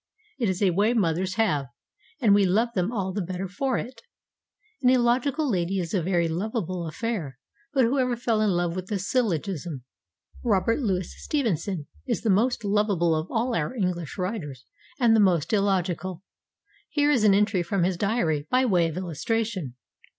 [0.39, 1.67] It is a way mothers have,
[2.19, 4.01] and we love them all the better for it.
[4.81, 7.37] An illogical lady is a very lovable affair;
[7.71, 9.83] but who ever fell in love with a syllogism?
[10.43, 14.65] Robert Louis Stevenson is the most lovable of all our English writers,
[14.99, 16.23] and the most illogical.
[16.89, 19.75] Here is an entry from his diary, by way of illustration.